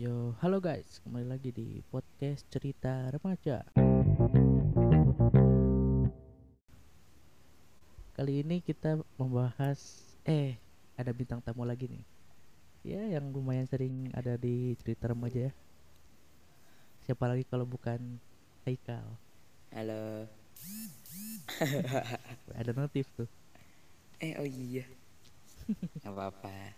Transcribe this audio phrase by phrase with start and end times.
[0.00, 3.60] Yo, halo guys, kembali lagi di podcast cerita remaja.
[8.16, 10.56] Kali ini kita membahas, eh,
[10.96, 12.04] ada bintang tamu lagi nih.
[12.80, 15.54] Ya, yang lumayan sering ada di cerita remaja ya.
[17.04, 18.00] Siapa lagi kalau bukan
[18.64, 19.04] Haikal?
[19.68, 20.24] Halo.
[22.56, 23.28] Ada notif tuh.
[24.16, 24.88] Eh oh iya.
[26.00, 26.72] Gak apa-apa.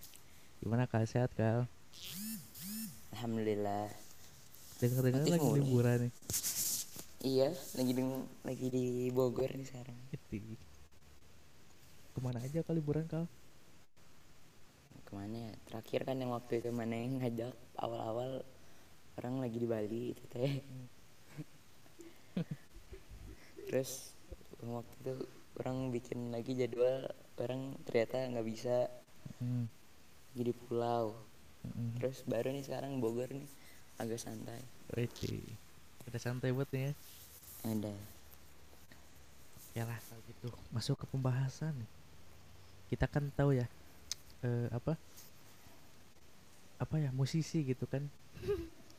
[0.59, 1.71] Gimana kal sehat kal?
[3.13, 3.87] Alhamdulillah.
[4.81, 5.57] Dengar-dengar lagi mulu.
[5.63, 6.13] liburan nih.
[7.23, 8.03] Iya, lagi di
[8.43, 9.95] lagi di Bogor nih sekarang.
[10.11, 10.59] Itu.
[12.13, 13.31] Ke mana aja kali liburan kal?
[15.07, 15.53] Ke mana ya?
[15.71, 18.43] Terakhir kan yang waktu itu mana yang ngajak awal-awal
[19.23, 20.55] orang lagi di Bali itu teh.
[23.71, 24.13] Terus
[24.59, 25.15] waktu itu
[25.63, 27.07] orang bikin lagi jadwal
[27.39, 28.77] orang ternyata nggak bisa
[29.39, 29.67] Hmm.
[30.35, 31.19] jadi pulau.
[31.67, 31.99] Mm-mm.
[31.99, 33.47] Terus baru nih sekarang Bogor nih
[33.99, 34.61] agak santai.
[34.95, 35.43] Wede.
[36.09, 36.93] Udah santai buat nih ya.
[37.67, 37.95] Ada.
[39.73, 41.91] Ya lah kalau gitu masuk ke pembahasan nih.
[42.93, 43.67] Kita kan tahu ya
[44.45, 44.99] eh, apa
[46.83, 48.05] apa ya musisi gitu kan.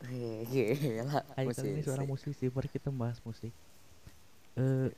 [0.04, 1.20] Wih, Gila.
[1.36, 1.86] Haikal ini musisi.
[1.86, 2.44] seorang musisi.
[2.48, 3.52] Mari kita bahas musik.
[4.56, 4.88] Eh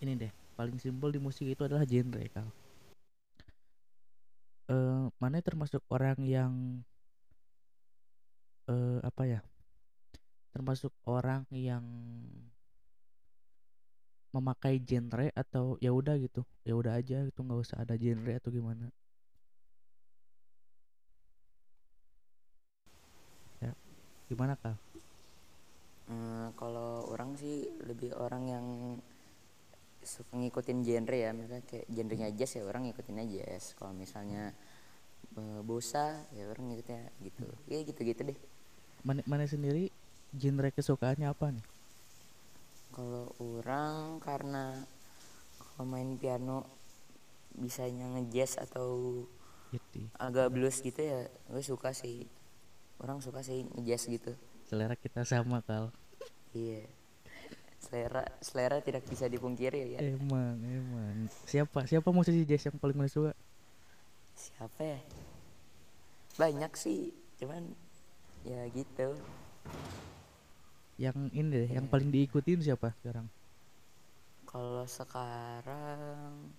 [0.00, 2.48] ini deh paling simpel di musik itu adalah genre kal.
[4.74, 6.52] Eh mana termasuk orang yang
[8.72, 9.40] eh apa ya?
[10.52, 11.84] Termasuk orang yang
[14.34, 18.50] memakai genre atau ya udah gitu ya udah aja gitu nggak usah ada genre atau
[18.52, 18.86] gimana
[23.64, 23.72] ya
[24.28, 24.76] gimana kal
[26.06, 28.66] Eh, kalau orang sih lebih orang yang
[30.06, 33.74] suka ngikutin genre ya misalnya kayak genrenya jazz ya orang ngikutin aja jazz.
[33.74, 34.54] Kalau misalnya
[35.34, 37.46] eh, bosa ya orang ngikutnya gitu.
[37.66, 38.38] Ya gitu-gitu deh.
[39.02, 39.90] Mana mana sendiri
[40.30, 41.66] genre kesukaannya apa nih?
[42.94, 44.72] Kalau orang karena
[45.58, 46.64] kalau main piano
[47.52, 49.22] bisanya ngejazz atau
[49.74, 50.06] gitu.
[50.16, 52.30] agak blues gitu ya gue suka sih.
[53.02, 54.32] Orang suka sih ngejazz gitu.
[54.70, 55.92] Selera kita sama kal.
[56.56, 56.88] Iya
[57.86, 60.00] selera selera tidak bisa dipungkiri ya.
[60.02, 61.30] Emang emang.
[61.46, 63.32] Siapa siapa musisi jazz yang paling mana suka?
[64.34, 65.00] Siapa ya?
[66.34, 67.70] Banyak sih cuman
[68.42, 69.14] ya gitu.
[70.98, 73.30] Yang ini deh yang paling diikutin siapa sekarang?
[74.50, 76.50] Kalau sekarang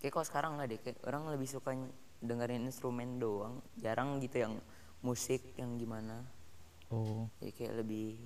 [0.00, 1.76] kayak kok sekarang nggak deh kayak orang lebih suka
[2.24, 3.60] dengerin instrumen doang.
[3.76, 4.56] Jarang gitu yang
[5.04, 6.24] musik yang gimana.
[6.88, 7.28] Oh.
[7.38, 8.16] Jadi kayak lebih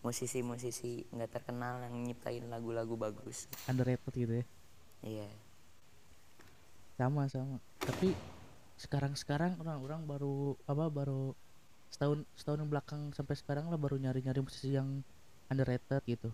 [0.00, 4.44] musisi-musisi nggak terkenal yang nyiptain lagu-lagu bagus underrated gitu ya
[5.02, 5.28] iya
[6.94, 8.14] sama sama tapi
[8.74, 11.34] sekarang sekarang orang-orang baru apa baru
[11.88, 15.02] setahun setahun yang belakang sampai sekarang lah baru nyari nyari musisi yang
[15.48, 16.30] underrated gitu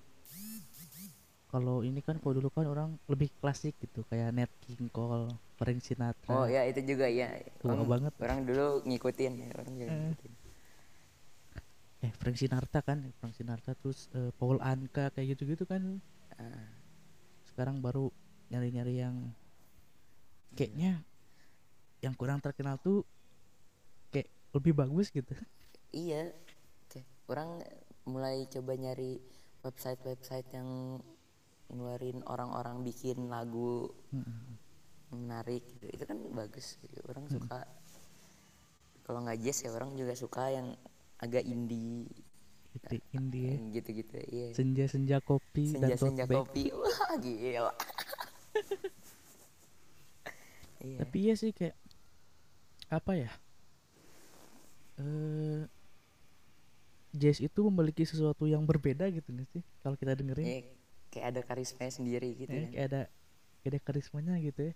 [1.48, 5.86] kalau ini kan kalau dulu kan orang lebih klasik gitu kayak Nat King Cole, Frank
[5.86, 6.34] Sinatra.
[6.34, 7.30] oh ya itu juga ya
[7.62, 8.12] Tua orang, banget.
[8.18, 9.98] orang dulu ngikutin ya orang juga Eh.
[10.02, 10.32] ngikutin.
[12.04, 15.82] Eh Frank Sinatra kan, Frank Sinatra terus eh, Paul Anka kayak gitu-gitu kan.
[16.36, 16.68] Ah,
[17.48, 18.10] Sekarang baru
[18.52, 19.16] nyari-nyari yang
[20.58, 20.92] kayaknya
[22.04, 22.98] yang kurang terkenal tuh
[24.12, 25.32] kayak lebih bagus gitu.
[25.94, 26.30] iya
[26.90, 27.50] Kayak orang
[28.04, 29.16] mulai coba nyari
[29.64, 31.00] website-website yang
[31.72, 34.58] ngeluarin orang-orang bikin lagu Mm-mm.
[35.14, 35.86] menarik gitu.
[35.88, 36.98] itu kan bagus gitu.
[37.08, 37.64] orang suka
[39.04, 40.68] kalau nggak jazz ya orang juga suka yang
[41.22, 42.06] agak indie
[42.74, 43.58] Gitu, indie ya.
[43.74, 46.42] gitu-gitu iya Senja-senja kopi dan tote senja-senja bag.
[46.44, 47.72] kopi wah gila
[50.84, 51.74] iya Tapi ya sih kayak
[52.90, 53.30] apa ya?
[54.98, 55.66] Eh
[57.20, 59.62] jazz itu memiliki sesuatu yang berbeda gitu nggak sih?
[59.82, 60.60] Kalau kita dengerin Iya,
[61.12, 63.00] kayak ada karisma sendiri gitu eh, kan kayak ada
[63.62, 64.74] kayak ada karismanya gitu ya.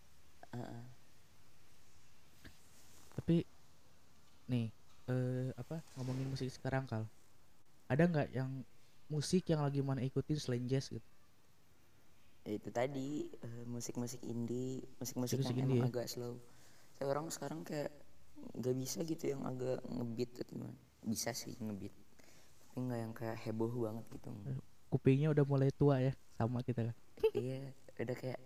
[0.52, 0.82] Heeh.
[3.16, 3.44] Tapi
[4.48, 4.72] nih
[5.08, 7.04] eh apa ngomongin musik sekarang kal?
[7.88, 8.50] Ada nggak yang
[9.08, 11.04] musik yang lagi mana ikutin selain jazz gitu?
[12.48, 15.92] Ya itu tadi eh, musik-musik indie musik-musik Musik-musik yang indie emang ya?
[15.92, 16.34] agak slow
[16.96, 17.92] saya orang sekarang kayak
[18.58, 20.74] nggak bisa gitu yang agak ngebeat atau gimana
[21.04, 21.94] bisa sih ngebeat
[22.64, 24.28] tapi nggak yang kayak heboh banget gitu
[24.88, 26.96] Kupingnya udah mulai tua ya sama kita kan.
[27.36, 28.40] iya udah kayak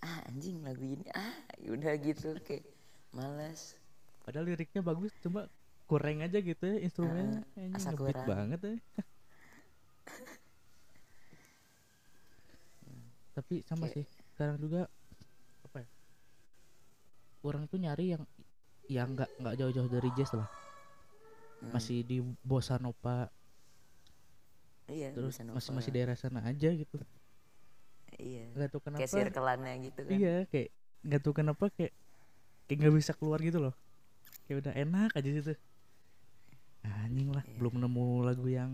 [0.00, 1.34] ah anjing lagu ini ah
[1.68, 2.64] udah gitu kayak
[3.12, 3.76] malas
[4.26, 5.46] Padahal liriknya bagus, cuma
[5.86, 7.38] kurang aja gitu ya instrumennya.
[7.38, 8.28] Ah, Kayaknya asa ngebeat kurang.
[8.28, 8.74] banget ya.
[13.34, 14.88] Tapi sama Kayak- sih, sekarang juga
[15.62, 15.88] apa ya?
[17.40, 18.22] Orang tuh nyari yang
[18.86, 20.48] yang nggak nggak jauh-jauh dari jazz lah.
[21.58, 23.26] masih di bossa nova
[24.86, 25.76] iya terus bossa masih nova.
[25.80, 27.00] masih daerah sana aja gitu
[28.14, 30.68] iya nggak tahu kenapa kayak circle-annya gitu kan iya kayak
[31.00, 31.92] nggak tahu kenapa kayak
[32.68, 33.74] kayak nggak bisa keluar gitu loh
[34.44, 35.65] kayak udah enak aja situ anjing
[37.36, 37.56] lah Iya.
[37.56, 38.72] belum nemu lagu yang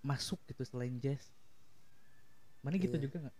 [0.00, 1.32] masuk gitu selain jazz
[2.60, 3.02] mana gitu Iya.
[3.02, 3.36] juga nggak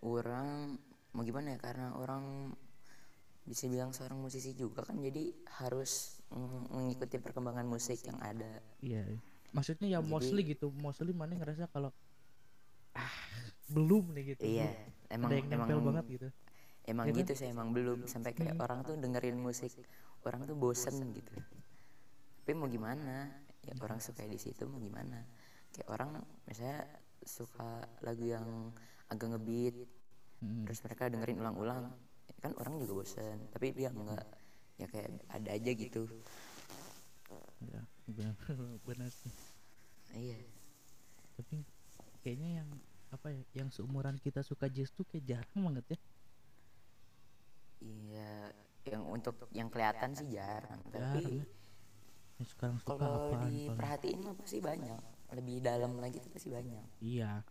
[0.00, 0.78] orang
[1.10, 2.54] mau gimana ya karena orang
[3.42, 6.22] bisa bilang seorang musisi juga kan jadi harus
[6.70, 9.18] mengikuti perkembangan musik yang ada iya iya.
[9.50, 11.90] maksudnya ya Jadi- mostly gitu mostly mana ngerasa kalau
[12.92, 13.10] ah
[13.66, 15.10] belum nih gitu iya belum.
[15.10, 16.28] emang ada yang emang banget gitu
[16.86, 17.20] emang Iya kan?
[17.20, 18.64] gitu sih emang belum sampai kayak Hmm.
[18.64, 19.74] orang tuh dengerin musik
[20.22, 21.32] orang tuh bosen gitu
[22.40, 23.28] tapi mau gimana?
[23.62, 25.22] Ya orang suka di situ mau gimana?
[25.70, 26.10] Kayak orang
[26.48, 26.88] misalnya
[27.22, 28.72] suka lagu yang
[29.12, 29.76] agak ngebeat
[30.40, 30.64] Mm.
[30.64, 31.92] terus mereka dengerin ulang-ulang.
[32.32, 34.24] Ya kan orang juga bosen tapi dia enggak.
[34.80, 36.08] Ya kayak ada aja gitu.
[37.60, 38.34] Ya benar
[38.88, 39.28] benar sih.
[40.16, 40.40] Iya.
[41.36, 41.60] Tapi
[42.24, 42.68] kayaknya yang
[43.12, 45.98] apa ya yang seumuran kita suka jazz tuh kayak jarang banget ya.
[47.84, 48.32] Iya
[48.88, 51.44] yang untuk yang kelihatan sih jarang jarang tapi
[52.40, 55.00] ya sekarang suka kalau diperhatiin mah pasti banyak.
[55.30, 56.84] Lebih dalam lagi tuh pasti banyak.
[57.04, 57.44] Iya.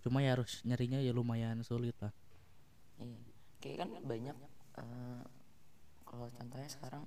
[0.00, 2.14] Cuma ya harus nyarinya ya lumayan sulit lah.
[2.96, 3.18] Iya,
[3.60, 4.36] kayak kan banyak
[4.78, 5.22] eh,
[6.06, 7.04] kalau contohnya sekarang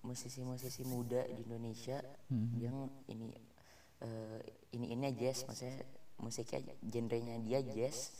[0.00, 2.00] musisi-musisi muda di Indonesia
[2.32, 2.56] Mhm.
[2.56, 2.76] yang
[3.08, 3.32] ini
[4.00, 4.40] eh,
[4.72, 5.82] ini ini jazz, maksudnya
[6.20, 8.12] musiknya genrenya dia jazz,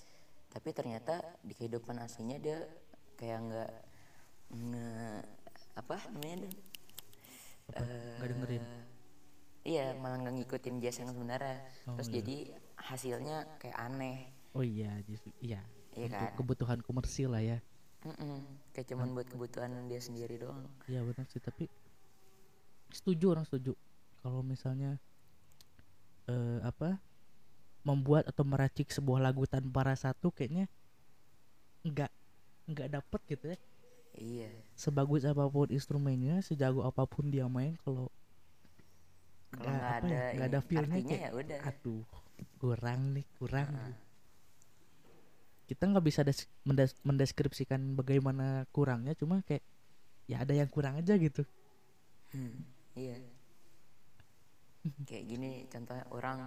[0.53, 2.59] tapi ternyata di kehidupan aslinya dia
[3.17, 3.73] kayak nggak
[4.51, 4.89] nge
[5.79, 6.51] apa namanya
[7.71, 7.83] Apa?
[8.19, 8.65] Nggak dengerin?
[8.65, 8.79] Eh,
[9.61, 11.57] Iya, malah nggak ngikutin jazz yang sebenarnya.
[11.85, 12.15] Oh, Terus iya.
[12.21, 12.37] jadi
[12.81, 14.17] hasilnya kayak aneh.
[14.51, 15.63] oh iya justru iya
[15.95, 16.35] Iya untuk kan?
[16.35, 17.59] kebutuhan komersil lah ya
[18.03, 18.41] Mm-mm,
[18.75, 20.65] kayak cuman buat kebutuhan dia sendiri doang.
[20.91, 21.71] iya benar sih tapi
[22.91, 23.73] setuju orang setuju
[24.23, 24.99] kalau misalnya
[26.31, 26.99] eh apa
[27.89, 30.67] membuat atau meracik sebuah lagu tanpa rasa tuh kayaknya
[31.87, 32.11] nggak
[32.71, 33.59] nggak dapet gitu ya
[34.15, 34.51] Iya.
[34.75, 38.11] sebagus apa pun instrumennya sejago apa pun dia main kalau
[39.51, 41.59] Kalau nggak ada ya nggak ada feelnya kayak ya udah.
[41.67, 42.05] aduh
[42.59, 43.93] kurang nih kurang gitu.
[45.69, 49.63] kita nggak bisa des- mendes- mendeskripsikan bagaimana kurangnya cuma kayak
[50.27, 51.43] ya ada yang kurang aja gitu
[52.31, 52.63] Hmm,
[52.95, 53.19] iya.
[55.11, 56.41] Kayak gini contohnya orang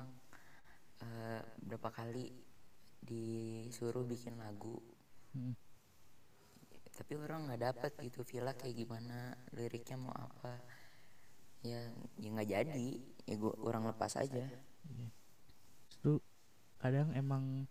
[1.03, 2.31] eh, berapa kali
[3.03, 4.79] disuruh bikin lagu,
[5.35, 5.51] Hmm.
[6.93, 10.61] Tapi orang nggak dapet gitu villa kayak gimana, liriknya mau apa.
[11.65, 11.89] Ya,
[12.21, 12.89] ya nggak jadi.
[13.25, 14.45] Ya gua orang lepas aja.
[16.03, 16.19] itu
[16.83, 17.63] kadang emang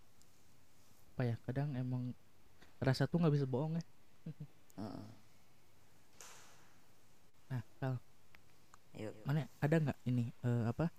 [1.13, 2.17] apa ya kadang emang
[2.81, 3.85] rasa tuh nggak bisa bohong ya
[4.81, 5.05] Heeh.
[7.53, 8.01] nah kal
[8.97, 9.13] Yuk.
[9.21, 10.89] mana ada nggak ini eh, apa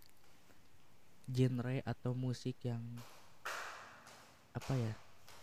[1.27, 2.87] genre atau musik yang
[4.55, 4.94] apa ya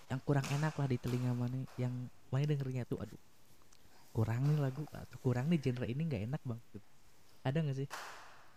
[0.08, 1.92] yang kurang enak lah di telinga mana yang
[2.32, 3.22] mana dengernya tuh aduh
[4.16, 6.80] kurang nih lagu atau kurang nih genre ini nggak enak bang gitu.
[7.48, 7.90] ada nggak sih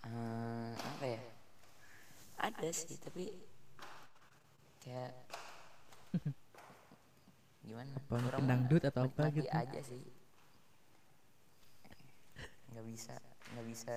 [0.04, 1.20] Eh, apa ya?
[2.38, 3.24] Ada sih, tapi
[4.82, 5.12] kayak
[7.66, 7.96] gimana?
[7.98, 9.48] Apa mah dangdut atau apa gitu?
[9.50, 10.02] aja sih.
[12.72, 13.14] Nggak bisa,
[13.54, 13.96] nggak bisa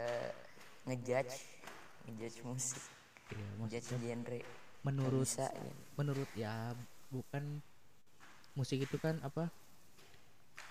[0.87, 1.35] ngejudge,
[2.07, 2.83] ngejudge musik,
[3.33, 4.39] Iya, ngejudge genre.
[4.85, 5.47] Menurut bisa.
[5.51, 5.73] ya.
[5.97, 6.53] menurut ya
[7.11, 7.43] bukan
[8.57, 9.49] musik itu kan apa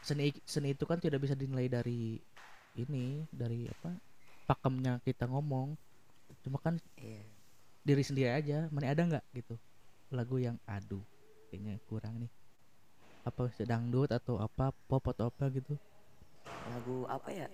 [0.08, 2.00] seni seni itu kan tidak bisa dinilai dari
[2.82, 3.06] ini
[3.40, 3.90] dari apa
[4.48, 5.68] pakemnya kita ngomong
[6.44, 7.22] cuma kan Iya.
[7.88, 9.54] diri sendiri aja mana ada nggak gitu
[10.16, 11.04] lagu yang aduh
[11.48, 12.30] kayaknya kurang nih
[13.28, 15.74] apa sedangdut atau apa pop atau apa gitu
[16.72, 17.46] Lagu apa ya?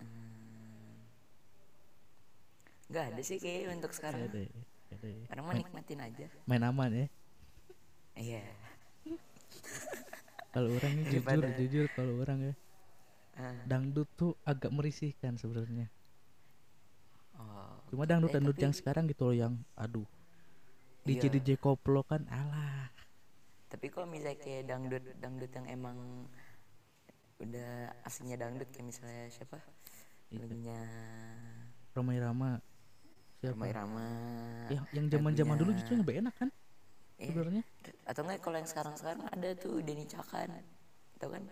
[0.00, 1.00] Hmm,
[2.90, 4.20] Nggak ada sih kayak untuk sekarang.
[4.26, 4.40] ada
[4.90, 6.26] ada Orang mah nikmatin aja.
[6.48, 7.06] main aman ya
[8.16, 8.42] Iya.
[10.50, 12.54] Kalau orang ini jujur Daripada- jujur kalau orang ya
[13.32, 13.56] Ah.
[13.64, 15.86] dangdut tuh agak merisihkan sebenarnya
[17.32, 17.72] Oh.
[17.88, 20.04] cuma dangdut Eh, dangdut tapi- yang sekarang gitu loh yang aduh
[21.02, 21.34] DJ Iya.
[21.34, 22.92] DJ koplo kan alah
[23.66, 26.26] Tapi kalau misalnya kayak dangdut dangdut yang emang
[27.38, 27.70] udah
[28.02, 29.56] aslinya dangdut kayak misalnya siapa?
[30.28, 30.42] Itu.
[30.42, 30.78] Lagunya
[31.92, 32.58] Romai Rama
[33.38, 34.06] siapa Roma Irama.
[34.68, 36.50] yang yang zaman zaman dulu justru lebih enak kan
[37.20, 37.30] Iya.
[37.36, 37.62] sebenarnya
[38.08, 40.56] Atau enggak kalau yang sekarang-sekarang ada tuh Denny Cakan.
[41.20, 41.44] Tahu kan?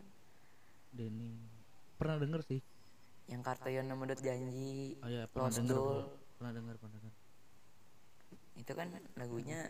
[0.97, 1.37] Denny
[2.01, 2.61] pernah denger sih
[3.29, 6.01] Yang Kartoyono Medot Janji, oh ya pernah Lost denger Doll.
[6.41, 7.15] pernah denger pernah denger
[8.57, 8.89] Itu kan
[9.21, 9.61] lagunya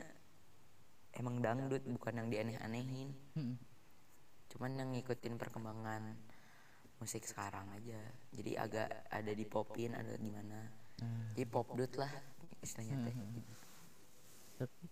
[1.18, 3.10] emang dangdut bukan yang dianeh-anehin.
[3.34, 3.56] Mm-mm.
[4.54, 6.14] Cuman yang ngikutin perkembangan
[6.98, 7.98] musik sekarang aja
[8.34, 10.66] jadi agak ada di popin ada gimana
[10.98, 12.10] Nah, jadi pop dut lah
[12.58, 13.14] istilahnya teh
[14.58, 14.90] tapi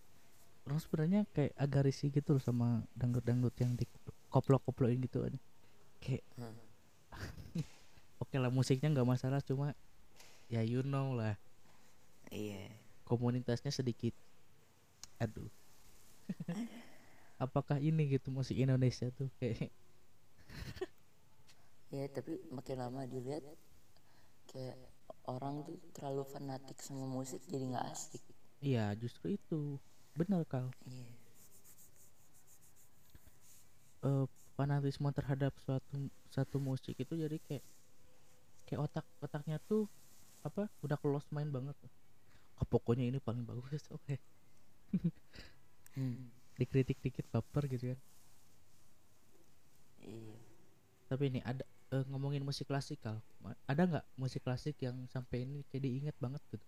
[0.67, 3.87] orang sebenarnya kayak agak risih gitu loh sama dangdut-dangdut yang di
[4.27, 5.33] koplok-koplokin gitu kan.
[6.03, 6.57] Kayak Hmm.
[8.21, 9.71] oke lah musiknya nggak masalah cuma
[10.51, 11.39] ya you know lah.
[12.29, 12.67] Iya.
[13.07, 14.11] Komunitasnya sedikit.
[15.23, 15.47] Aduh.
[17.43, 19.71] Apakah ini gitu musik Indonesia tuh kayak
[21.93, 23.43] Iya tapi makin lama dilihat
[24.51, 24.75] kayak
[25.27, 28.23] orang tuh terlalu fanatik sama musik jadi nggak asik.
[28.59, 29.77] iya justru itu
[30.19, 31.07] benar kal Iya.
[34.07, 34.25] eh,
[34.57, 35.95] fanatisme terhadap suatu
[36.35, 37.63] satu musik itu jadi kayak
[38.65, 39.83] kayak otak otaknya tuh
[40.47, 41.75] apa udah close main banget
[42.61, 44.15] oh, pokoknya ini paling bagus oke
[45.95, 46.31] Hmm.
[46.59, 47.99] dikritik dikit baper gitu kan
[50.01, 50.37] Iya.
[51.11, 51.63] tapi ini ada
[51.95, 53.15] eh, ngomongin musik klasikal
[53.71, 56.65] ada nggak musik klasik yang sampai ini kayak diinget banget gitu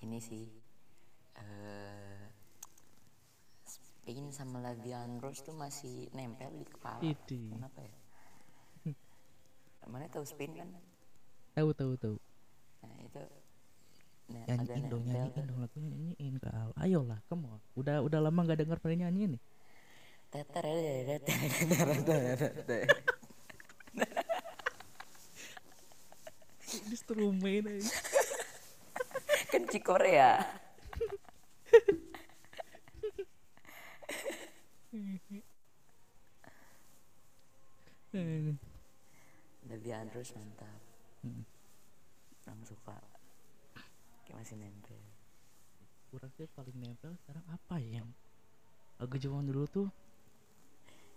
[0.00, 0.44] Ini sih
[1.38, 1.89] eh
[4.10, 6.98] Spain sama Labian Rose tuh masih nempel di kepala.
[6.98, 7.54] Idi.
[7.54, 7.94] Kenapa ya?
[9.94, 10.66] Mana tahu Spain kan?
[11.54, 12.18] tahu tahu tahu
[12.82, 13.22] Nah itu
[14.34, 15.46] nah, nyanyiin dong nyanyiin tuh.
[15.46, 19.42] dong lagunya nyanyiin kal ayolah come on udah udah lama nggak dengar pada nyanyi nih
[26.90, 27.94] instrumen aja
[29.54, 30.42] kan Cikorea
[39.70, 40.80] Labian Rose mantap.
[41.22, 41.44] Hmm.
[42.42, 42.96] orang suka.
[44.26, 44.98] Kayak masih nempel.
[46.10, 48.08] Kurang sih paling nempel sekarang apa ya yang
[48.98, 49.86] lagu zaman dulu tuh?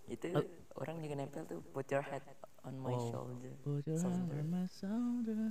[0.06, 0.30] Itu
[0.78, 2.22] orang juga nempel tuh put your head
[2.62, 3.10] on my Oh.
[3.10, 3.50] shoulder.
[3.66, 4.38] Put your Shoulder.
[4.38, 5.50] on my shoulder.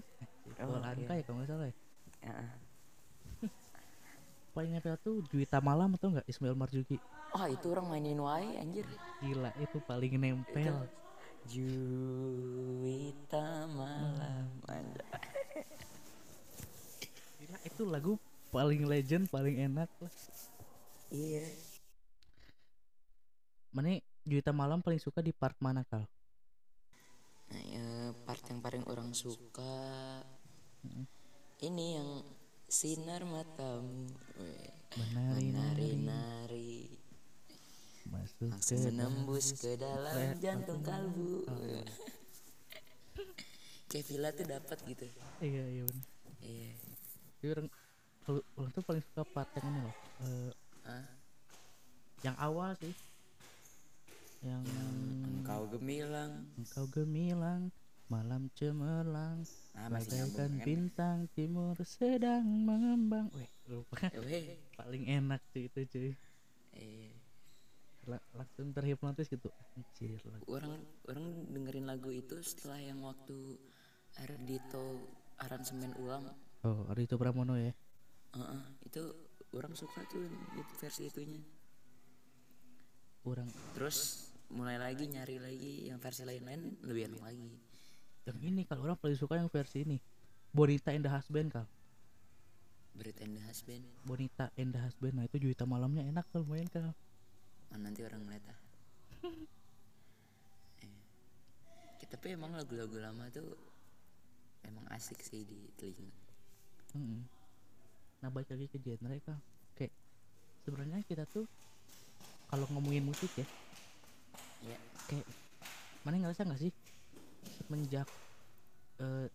[0.64, 1.20] Oh, Lanka iya.
[1.20, 1.76] ya kalau nggak salah ya?
[2.24, 2.50] Heeh.
[4.54, 7.02] paling nempel tuh Juwita Malam atau enggak Ismail Marzuki.
[7.34, 8.86] Oh itu orang mainin wae anjir.
[9.20, 10.86] Gila itu paling nempel
[11.50, 14.48] Juwita malam.
[14.68, 15.04] Anjir
[17.54, 18.14] gila itu lagu
[18.50, 20.14] paling legend paling enak lah.
[21.14, 21.46] Iya.
[23.70, 26.08] Mana Juwita Malam paling suka di part mana kal?
[27.52, 30.24] Nah, ya, part yang paling orang suka.
[31.62, 32.10] Ini yang
[32.66, 34.10] sinar matamu.
[34.40, 34.74] Weh.
[34.94, 35.90] menari nari.
[35.98, 37.03] menari-nari
[38.14, 41.42] masuk langsung ke menembus ke dalam Weh, jantung kalbu.
[43.90, 45.06] Kayak Villa tuh dapat gitu.
[45.42, 46.08] Iya iya bener.
[46.42, 46.72] iya.
[47.38, 47.68] Jadi orang
[48.24, 49.96] kalau- orang tuh paling suka part yang ini loh
[50.88, 51.06] Hah?
[52.24, 52.96] yang awal sih.
[54.44, 54.64] Yang
[55.30, 56.32] engkau gemilang.
[56.58, 57.70] Engkau gemilang
[58.12, 59.42] malam cemerlang
[59.74, 60.66] ah nyambung bagaikan kan?
[60.68, 63.30] bintang timur sedang mengembang.
[63.34, 64.10] Weh lupa.
[64.26, 64.58] Weh.
[64.74, 66.12] paling enak tuh itu cuy.
[66.74, 67.13] Iya
[68.08, 69.50] langsung terhipnotis gitu.
[69.78, 70.44] Anjir lagu.
[70.52, 73.58] Orang orang dengerin lagu itu setelah yang waktu
[74.20, 76.28] Ardito aransemen ulang.
[76.64, 77.74] Oh Arito Pramono ya?
[78.34, 79.02] Heeh, itu
[79.54, 80.26] orang suka tuh
[80.58, 81.42] itu versi itunya.
[83.24, 83.48] Orang.
[83.76, 87.52] Terus mulai lagi nyari lagi yang versi lain-lain lebih enak lagi.
[88.24, 89.98] Yang ini kalau orang paling suka yang versi ini.
[90.54, 91.66] Bonita and the Husband kal
[92.94, 93.84] berita the husband.
[94.06, 96.94] Bonita and the Husband nah itu Juwita malamnya enak kalau main kal
[97.74, 98.60] oh, nanti orang ngeliat ah
[100.84, 100.94] Eh.
[102.02, 103.58] Ya, tapi emang lagu-lagu lama tuh
[104.64, 106.12] emang asik sih di telinga
[106.94, 107.22] Mm-mm.
[108.22, 109.42] Nah balik lagi ke genre kang
[109.74, 109.94] Kayak
[110.64, 111.50] sebenarnya kita tuh
[112.48, 113.48] kalau ngomongin musik ya
[114.64, 114.78] ya
[115.10, 115.26] kayak
[116.06, 116.72] mana ngerasa nggak sih
[117.58, 118.08] semenjak
[119.02, 119.28] eh,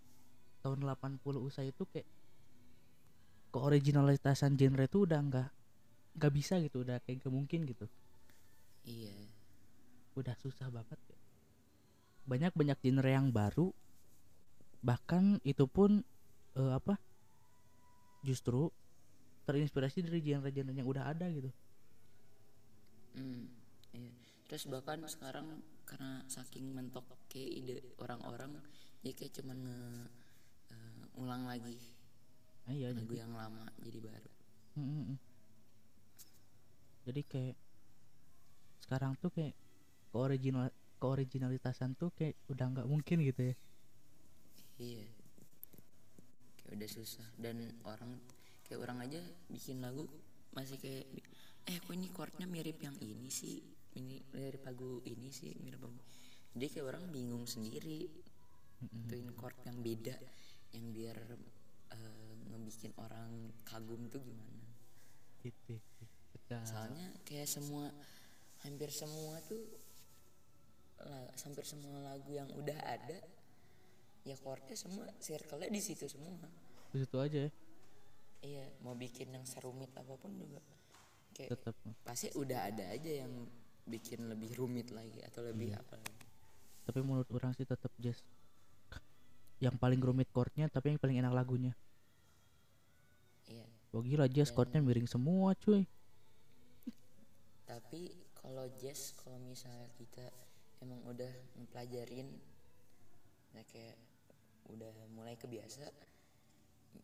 [0.63, 2.07] tahun 80 usai itu kayak
[3.51, 5.49] keoriginalitasan genre itu udah nggak
[6.15, 7.91] nggak bisa gitu udah kayak nggak mungkin gitu
[8.89, 9.13] iya
[10.17, 11.19] udah susah banget ya.
[12.25, 13.71] banyak banyak genre yang baru
[14.81, 16.01] bahkan itu pun
[16.57, 16.97] eh, apa
[18.25, 18.73] justru
[19.45, 21.53] terinspirasi dari genre-genre yang udah ada gitu
[23.19, 23.51] Hmm,
[23.91, 24.15] iya.
[24.47, 28.63] Terus bahkan sekarang karena saking mentok kayak ide orang-orang,
[29.03, 29.79] ya kayak cuman nge,
[30.71, 31.83] eh, ngulang lagi
[32.69, 34.31] nah, iya lagu jadi yang lama jadi baru.
[34.77, 35.19] Mm, mm, mm.
[37.09, 37.57] jadi kayak
[38.89, 39.53] sekarang tuh kayak
[40.09, 43.55] keoriginal keoriginalitasan tuh kayak udah nggak mungkin gitu ya.
[44.81, 45.05] Iya.
[46.65, 47.29] Kayak udah susah.
[47.37, 48.17] Dan orang
[48.65, 49.21] kayak orang aja
[49.53, 50.09] bikin lagu
[50.57, 51.05] masih kayak
[51.69, 53.61] eh kok ini chordnya mirip yang ini sih?
[53.93, 56.01] Ini mirip lagu ini sih mirip lagu.
[56.57, 58.09] Jadi kayak orang bingung sendiri
[58.81, 60.17] tentuin chord yang beda
[60.73, 61.19] yang biar
[61.93, 64.65] eh, ngebikin orang kagum tuh gimana?
[65.45, 65.77] Gitu
[66.33, 67.93] Kita- soalnya kayak semua
[68.67, 69.63] hampir semua tuh
[70.99, 73.19] la- hampir semua lagu yang udah ada
[74.27, 76.35] ya chordnya semua circle-nya di situ semua.
[76.91, 77.51] Di situ aja ya?
[78.39, 80.59] Iya mau bikin yang serumit apa pun juga.
[81.35, 83.31] Kayak tetap pasti udah ada aja yang
[83.89, 85.81] bikin lebih rumit lagi atau lebih Iya.
[85.81, 86.25] apa lagi.
[86.85, 88.21] Tapi menurut orang sih tetap jazz
[89.59, 91.73] yang paling rumit chordnya tapi yang paling enak lagunya.
[93.49, 93.65] Iya.
[93.95, 95.87] Wah gila jazz chordnya miring semua cuy.
[97.65, 98.13] Tapi
[98.49, 100.25] kalau jazz kalau misalnya kita
[100.81, 101.29] emang udah
[101.61, 102.33] mempelajarin
[103.53, 104.01] ya kayak
[104.73, 105.85] udah mulai kebiasa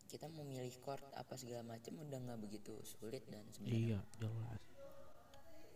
[0.08, 3.76] kita mau milih chord apa segala macam udah nggak begitu sulit dan sebenarnya.
[3.76, 4.62] Iya jelas.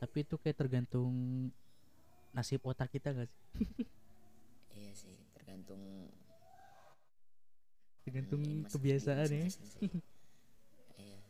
[0.01, 1.13] Tapi itu kayak tergantung
[2.33, 3.37] nasib otak kita gak sih?
[4.79, 6.07] Iya sih tergantung
[8.07, 9.47] tergantung ini masing- kebiasaan ya.
[11.05, 11.21] iya.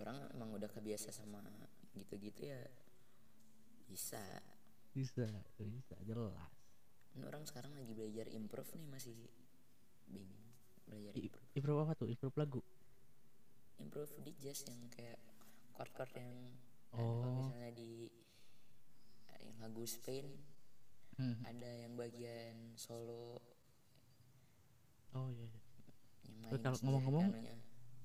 [0.00, 1.44] Orang emang udah kebiasa sama
[1.94, 2.58] gitu-gitu ya
[3.90, 4.22] bisa.
[4.90, 5.26] Bisa
[5.58, 6.50] bisa jelas.
[7.10, 9.14] Ini orang sekarang lagi belajar improve nih masih
[10.06, 10.46] bingung.
[10.86, 11.48] Belajar I- improve.
[11.54, 12.06] improve apa tuh?
[12.06, 12.60] Improve lagu?
[13.76, 15.18] Improve di jazz yang kayak
[15.74, 16.30] chord-chord yang
[16.90, 17.22] Oh.
[17.38, 18.10] misalnya di
[19.28, 20.26] eh, yang lagu Spain
[21.14, 21.36] Hmm.
[21.44, 23.38] ada yang bagian solo.
[25.12, 25.50] Oh iya,
[26.24, 26.48] iya.
[26.56, 27.28] kalau ngomong-ngomong,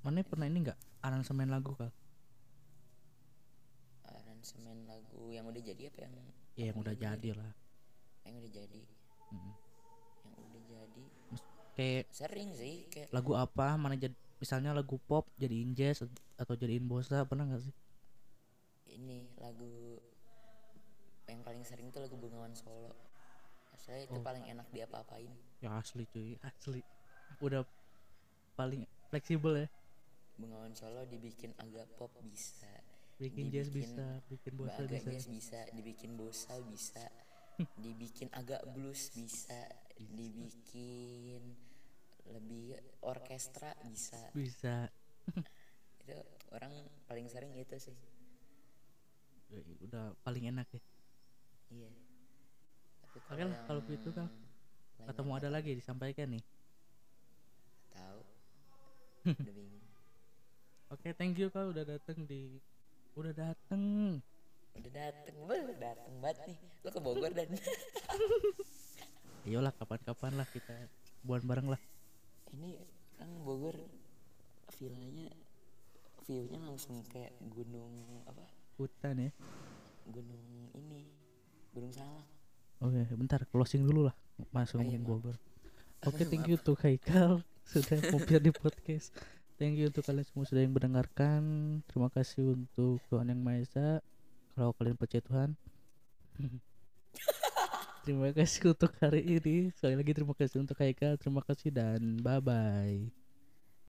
[0.01, 0.77] mana pernah ini nggak?
[1.00, 1.94] Aransemen lagu kal
[4.46, 6.14] aransemen lagu yang udah jadi apa yang
[6.54, 7.52] ya yang udah jadi lah.
[8.30, 8.82] Yang udah jadi.
[9.34, 9.54] Mm.
[10.22, 11.06] yang udah jadi.
[11.74, 13.74] Kayak sering sih kayak lagu apa?
[13.74, 16.06] Mana jadi misalnya lagu pop jadiin jazz
[16.38, 17.74] atau jadiin bossa pernah nggak sih?
[18.86, 19.98] Ini lagu
[21.25, 22.94] yang paling sering tuh lagu Bengawan Solo.
[23.82, 25.34] Saya itu paling enak diapa-apain.
[25.58, 26.86] Ya asli cuy asli.
[27.42, 27.66] Udah
[28.54, 29.67] paling fleksibel ya.
[30.38, 32.85] Bengawan Solo dibikin agak pop bisa
[33.15, 35.10] bikin jazz bisa bikin bossa agak bisa.
[35.12, 37.06] jazz bisa dibikin bossa bisa.
[37.84, 39.71] Dibikin agak blues bisa.
[39.95, 41.56] Dibikin
[42.28, 44.19] lebih orkestra bisa.
[44.36, 44.91] Bisa.
[46.04, 46.19] Itu
[46.51, 46.73] orang
[47.08, 47.95] paling sering itu sih.
[49.49, 50.82] Ya, udah paling enak ya.
[51.71, 51.89] Iya.
[53.08, 54.28] Tapi Oke lah, kalau gitu, Kang.
[54.28, 55.71] lain atau mau ada lagi?
[55.78, 56.43] disampaikan nih.
[57.93, 58.19] Tahu.
[59.41, 59.86] Udah bingung.
[60.93, 62.62] Oke thank you kal udah datang di
[63.15, 63.84] udah dateng.
[64.75, 66.58] Udah dateng beh dateng banget nih.
[66.84, 67.47] Lo ke Bogor dan?
[69.47, 70.73] Iyalah kapan-kapan lah kita
[71.23, 71.82] buat bareng lah.
[72.51, 72.75] Ini
[73.15, 73.80] kan Bogor
[74.75, 75.32] villanya
[76.28, 78.43] viewnya langsung kayak gunung apa?
[78.75, 79.32] Hutan ya?
[80.12, 80.43] Gunung
[80.75, 81.08] ini
[81.71, 82.28] gunung salak
[82.84, 84.15] oke bentar closing dulu lah.
[84.51, 84.99] Masuk Oh, iya.
[84.99, 85.36] Bogor.
[86.08, 87.39] Oke thank you untuk Haikal.
[87.71, 89.15] Sudah mampir di podcast
[89.56, 91.41] thank you untuk kalian semua sudah yang mendengarkan.
[91.89, 93.89] Terima kasih untuk Tuhan yang Maha Esa.
[94.56, 95.50] Kalau kalian percaya Tuhan.
[98.06, 99.74] Terima kasih untuk hari ini.
[99.74, 101.18] Sekali lagi terima kasih untuk Haikal.
[101.18, 103.25] Terima kasih dan bye bye